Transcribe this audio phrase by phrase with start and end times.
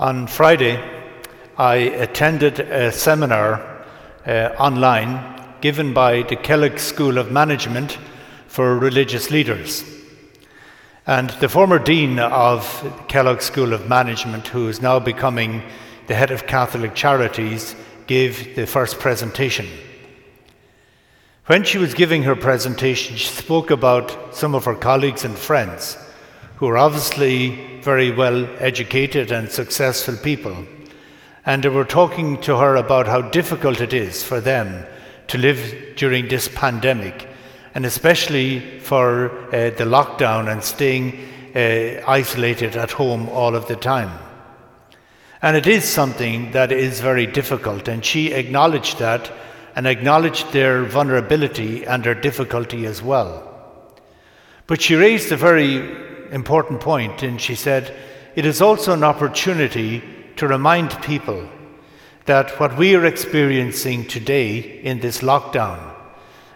[0.00, 0.82] On Friday,
[1.58, 3.84] I attended a seminar
[4.26, 7.98] uh, online given by the Kellogg School of Management
[8.46, 9.84] for religious leaders.
[11.06, 12.64] And the former dean of
[13.08, 15.62] Kellogg School of Management, who is now becoming
[16.06, 17.76] the head of Catholic Charities,
[18.06, 19.66] gave the first presentation.
[21.44, 25.98] When she was giving her presentation, she spoke about some of her colleagues and friends
[26.60, 30.54] who are obviously very well educated and successful people.
[31.46, 34.84] And they were talking to her about how difficult it is for them
[35.28, 37.26] to live during this pandemic,
[37.74, 41.18] and especially for uh, the lockdown and staying
[41.56, 44.10] uh, isolated at home all of the time.
[45.40, 49.32] And it is something that is very difficult, and she acknowledged that
[49.74, 53.46] and acknowledged their vulnerability and their difficulty as well.
[54.66, 57.94] But she raised a very important point, and she said,
[58.34, 60.02] It is also an opportunity
[60.36, 61.48] to remind people
[62.26, 65.94] that what we are experiencing today in this lockdown,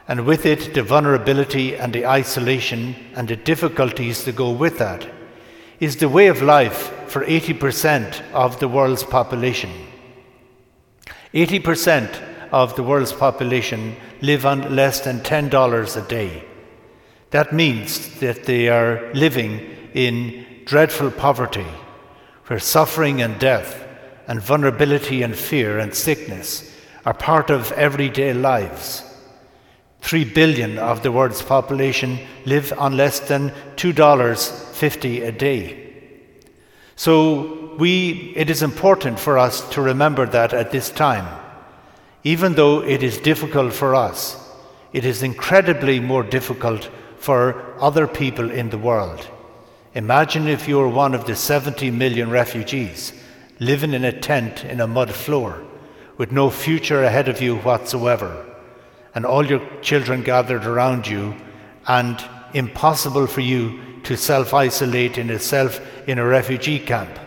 [0.06, 5.06] and with it the vulnerability and the isolation and the difficulties that go with that,
[5.80, 9.70] is the way of life for 80% of the world's population.
[11.32, 12.22] 80%
[12.52, 16.44] of the world's population live on less than $10 a day.
[17.34, 19.58] That means that they are living
[19.92, 21.66] in dreadful poverty,
[22.46, 23.84] where suffering and death,
[24.28, 26.72] and vulnerability and fear and sickness
[27.04, 29.02] are part of everyday lives.
[30.00, 35.92] Three billion of the world's population live on less than $2.50 a day.
[36.94, 41.26] So we, it is important for us to remember that at this time.
[42.22, 44.40] Even though it is difficult for us,
[44.92, 46.88] it is incredibly more difficult
[47.24, 49.26] for other people in the world.
[49.94, 53.14] Imagine if you were one of the 70 million refugees
[53.58, 55.64] living in a tent in a mud floor
[56.18, 58.44] with no future ahead of you whatsoever,
[59.14, 61.34] and all your children gathered around you,
[61.86, 62.22] and
[62.52, 67.18] impossible for you to self isolate in itself in a refugee camp.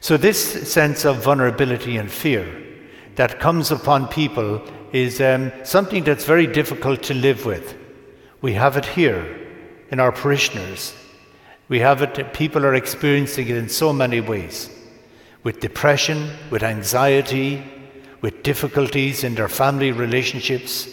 [0.00, 2.46] So, this sense of vulnerability and fear
[3.16, 7.74] that comes upon people is um, something that's very difficult to live with.
[8.40, 9.36] We have it here
[9.90, 10.94] in our parishioners.
[11.68, 14.70] We have it, people are experiencing it in so many ways
[15.42, 17.64] with depression, with anxiety,
[18.20, 20.88] with difficulties in their family relationships.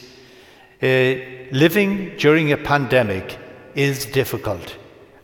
[0.81, 1.15] Uh,
[1.51, 3.37] living during a pandemic
[3.75, 4.75] is difficult,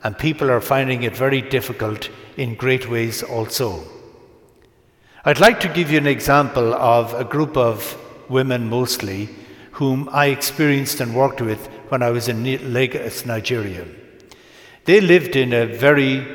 [0.03, 3.83] and people are finding it very difficult in great ways also.
[5.23, 7.95] I'd like to give you an example of a group of
[8.29, 9.29] women mostly
[9.71, 13.85] whom I experienced and worked with when I was in Lagos, Nigeria.
[14.85, 16.25] They lived in a very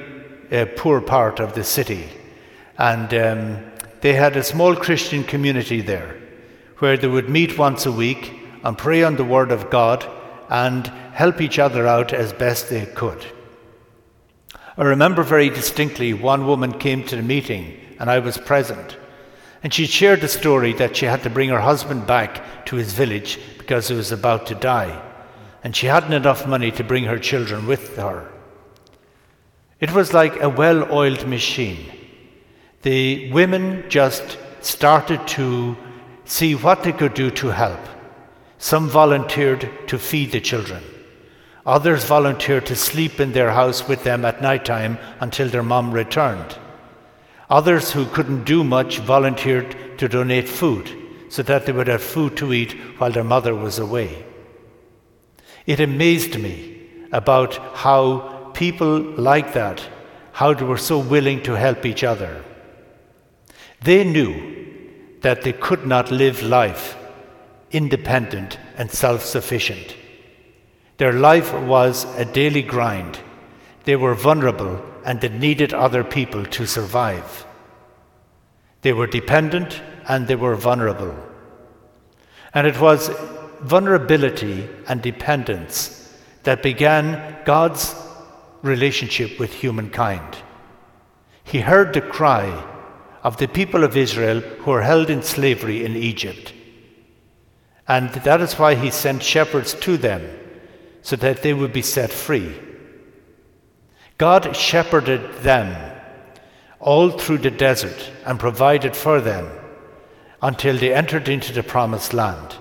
[0.53, 2.11] uh, poor part of the city,
[2.77, 3.65] and um,
[4.03, 6.15] they had a small Christian community there
[6.77, 8.35] where they would meet once a week
[8.65, 10.07] and pray on the Word of God
[10.51, 13.25] and help each other out as best they could.
[14.77, 18.99] I remember very distinctly one woman came to the meeting, and I was present.
[19.63, 22.93] And she shared the story that she had to bring her husband back to his
[22.93, 25.03] village because he was about to die
[25.67, 28.31] and she hadn't enough money to bring her children with her.
[29.81, 31.91] It was like a well oiled machine.
[32.83, 35.77] The women just started to
[36.25, 37.81] see what they could do to help.
[38.59, 40.85] Some volunteered to feed the children.
[41.67, 45.91] Others volunteered to sleep in their house with them at night time until their mom
[45.91, 46.57] returned.
[47.51, 50.89] Others who couldn't do much volunteered to donate food
[51.29, 54.26] so that they would have food to eat while their mother was away.
[55.67, 56.77] It amazed me
[57.13, 59.83] about how people like that,
[60.33, 62.45] how they were so willing to help each other.
[63.83, 66.97] They knew that they could not live life
[67.71, 69.97] independent and self sufficient.
[70.99, 73.19] Their life was a daily grind.
[73.85, 77.47] They were vulnerable and they needed other people to survive.
[78.83, 81.15] They were dependent and they were vulnerable.
[82.55, 83.11] And it was
[83.61, 86.13] vulnerability and dependence
[86.43, 87.95] that began God's
[88.63, 90.37] relationship with humankind.
[91.45, 92.65] He heard the cry
[93.23, 96.53] of the people of Israel who were held in slavery in Egypt.
[97.89, 100.23] And that is why he sent shepherds to them,
[101.03, 102.55] so that they would be set free.
[104.19, 105.93] God shepherded them
[106.81, 109.49] all through the desert and provided for them
[110.43, 112.57] until they entered into the promised land.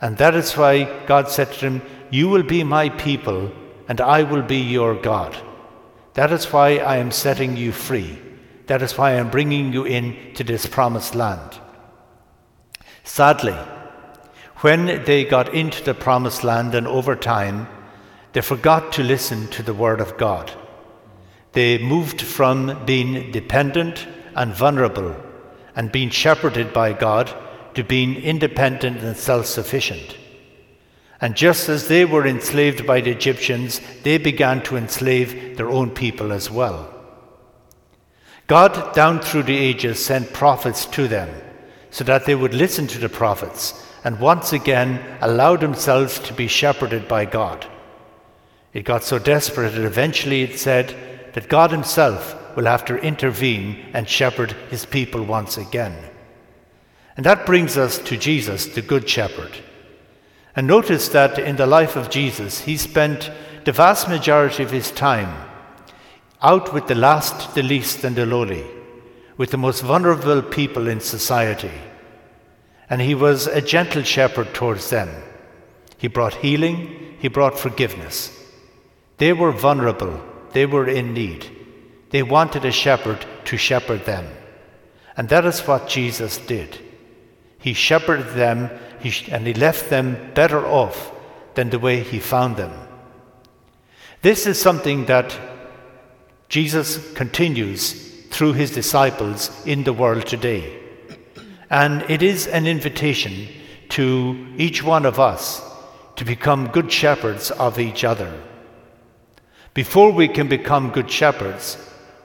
[0.00, 3.50] And that is why God said to him, You will be my people,
[3.88, 5.36] and I will be your God.
[6.14, 8.18] That is why I am setting you free,
[8.66, 11.60] That is why I'm bringing you in to this promised land.
[13.04, 13.56] Sadly,
[14.60, 17.68] when they got into the promised land and over time,
[18.32, 20.50] they forgot to listen to the word of God.
[21.52, 25.16] They moved from being dependent and vulnerable
[25.74, 27.34] and being shepherded by God
[27.76, 30.16] to being independent and self sufficient.
[31.20, 35.90] And just as they were enslaved by the Egyptians, they began to enslave their own
[35.90, 36.92] people as well.
[38.46, 41.30] God, down through the ages, sent prophets to them
[41.90, 46.46] so that they would listen to the prophets and once again allow themselves to be
[46.46, 47.66] shepherded by God.
[48.72, 50.94] It got so desperate that eventually it said
[51.32, 55.96] that God Himself will have to intervene and shepherd His people once again.
[57.16, 59.52] And that brings us to Jesus, the Good Shepherd.
[60.54, 63.30] And notice that in the life of Jesus, He spent
[63.64, 65.48] the vast majority of His time
[66.42, 68.64] out with the last, the least, and the lowly,
[69.36, 71.72] with the most vulnerable people in society
[72.88, 75.10] and he was a gentle shepherd towards them.
[75.98, 78.32] He brought healing, he brought forgiveness.
[79.18, 80.20] They were vulnerable,
[80.52, 81.50] they were in need.
[82.10, 84.26] They wanted a shepherd to shepherd them.
[85.16, 86.78] And that is what Jesus did.
[87.66, 88.70] He shepherded them
[89.00, 91.10] he, and he left them better off
[91.56, 92.70] than the way he found them.
[94.22, 95.36] This is something that
[96.48, 100.80] Jesus continues through his disciples in the world today.
[101.68, 103.48] And it is an invitation
[103.88, 105.60] to each one of us
[106.14, 108.32] to become good shepherds of each other.
[109.74, 111.78] Before we can become good shepherds,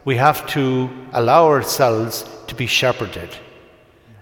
[0.06, 3.36] we have to allow ourselves to be shepherded.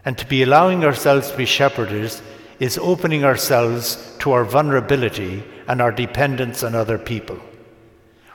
[0.10, 2.12] And to be allowing ourselves to be shepherded
[2.60, 7.38] is opening ourselves to our vulnerability and our dependence on other people.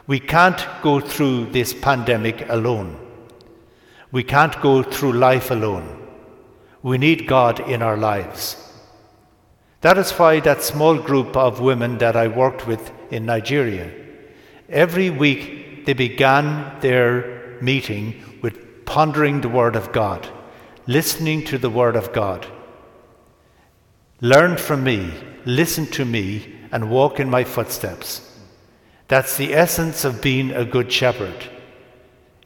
[0.07, 2.97] We can't go through this pandemic alone.
[4.13, 6.01] We can't go through life alone.
[6.85, 8.57] We need God in our lives.
[9.81, 13.91] That is why that small group of women that I worked with in Nigeria,
[14.69, 20.29] every week they began their meeting with pondering the Word of God,
[20.87, 22.47] listening to the Word of God.
[24.21, 25.13] Learn from me,
[25.45, 28.31] listen to me, and walk in my footsteps.
[29.09, 31.49] That's the essence of being a good shepherd.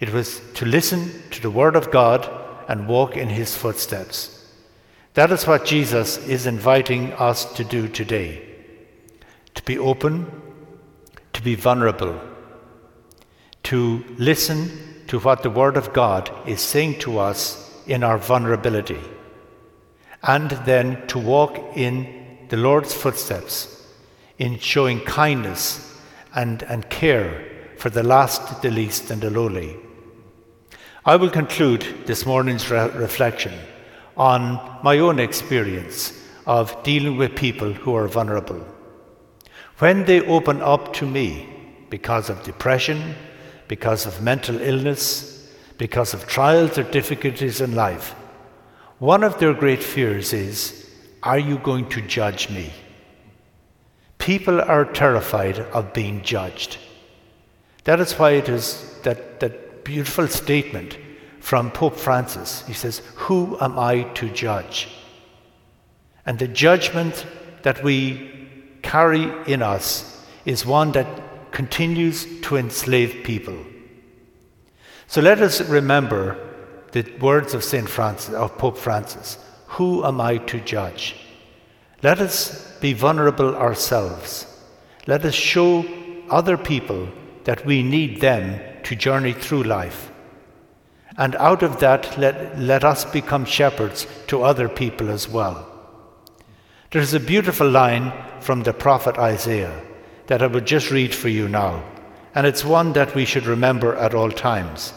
[0.01, 2.29] It was to listen to the Word of God
[2.69, 4.35] and walk in his footsteps.
[5.15, 8.45] That is what Jesus is inviting us to do today
[9.55, 10.31] to be open,
[11.33, 12.21] to be vulnerable,
[13.65, 14.71] to listen
[15.09, 19.01] to what the Word of God is saying to us in our vulnerability,
[20.23, 23.87] and then to walk in the Lord's footsteps
[24.39, 25.99] in showing kindness
[26.35, 27.45] and, and care
[27.77, 29.77] for the last, the least, and the lowly.
[31.05, 33.55] I will conclude this morning's re- reflection
[34.17, 36.13] on my own experience
[36.47, 38.65] of dealing with people who are vulnerable.
[39.79, 41.49] When they open up to me
[41.89, 43.15] because of depression,
[43.69, 45.38] because of mental illness,
[45.79, 48.15] because of trials or difficulties in life,
[48.99, 50.91] one of their great fears is
[51.23, 52.73] Are you going to judge me?
[54.19, 56.77] People are terrified of being judged.
[57.85, 60.99] That is why it is that, that beautiful statement
[61.41, 62.65] from Pope Francis.
[62.67, 64.89] He says, Who am I to judge?
[66.27, 67.25] And the judgment
[67.63, 68.49] that we
[68.83, 73.57] carry in us is one that continues to enslave people.
[75.09, 76.37] So let us remember
[76.93, 79.39] the words of Saint Francis, of Pope Francis.
[79.69, 81.17] Who am I to judge?
[82.03, 84.47] Let us be vulnerable ourselves.
[85.07, 85.87] Let us show
[86.29, 87.09] other people
[87.45, 90.13] that we need them to journey through life.
[91.17, 95.67] And out of that, let, let us become shepherds to other people as well.
[96.91, 99.83] There's a beautiful line from the prophet Isaiah
[100.27, 101.83] that I would just read for you now,
[102.39, 104.93] and it's one that we should remember at all times.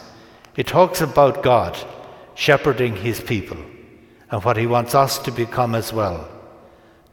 [0.54, 1.76] It talks about God
[2.36, 3.56] shepherding his people
[4.30, 6.28] and what he wants us to become as well.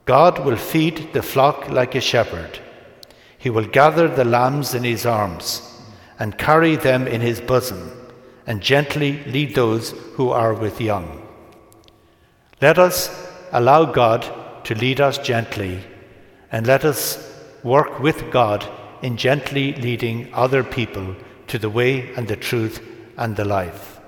[0.05, 2.59] God will feed the flock like a shepherd.
[3.39, 5.81] He will gather the lambs in his arms
[6.19, 7.89] and carry them in his bosom,
[8.45, 11.27] and gently lead those who are with young.
[12.61, 13.09] Let us
[13.51, 14.31] allow God
[14.65, 15.81] to lead us gently,
[16.51, 17.17] and let us
[17.63, 18.69] work with God
[19.01, 21.15] in gently leading other people
[21.47, 22.81] to the way and the truth
[23.17, 23.98] and the life.